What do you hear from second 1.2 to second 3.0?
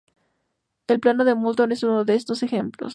de Moulton es uno de estos ejemplos.